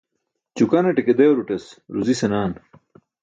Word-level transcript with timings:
Ćukanaṭe 0.57 1.01
ke 1.07 1.13
dewrutas 1.19 1.65
ruzi 1.93 2.15
senaaan. 2.19 2.53